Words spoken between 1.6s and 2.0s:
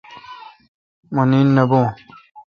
بوُن